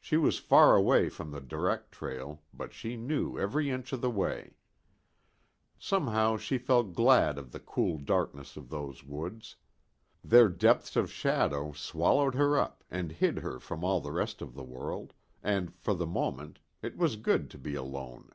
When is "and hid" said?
12.88-13.38